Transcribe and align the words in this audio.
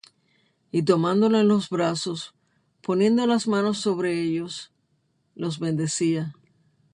Y 0.71 0.81
tomándolos 0.81 1.41
en 1.41 1.47
los 1.47 1.69
brazos, 1.69 2.33
poniendo 2.81 3.27
las 3.27 3.47
manos 3.47 3.77
sobre 3.77 4.19
ellos, 4.19 4.71
los 5.35 5.59
bendecía. 5.59 6.33